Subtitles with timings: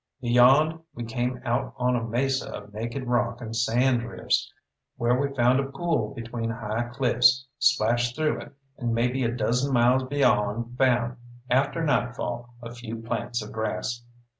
[0.19, 4.51] Beyond we came out on a mesa of naked rock and sand drifts,
[4.97, 9.71] where we found a pool between high cliffs, splashed through it, and maybe a dozen
[9.71, 11.17] miles beyond found
[11.51, 14.03] after nightfall a few plants of grass.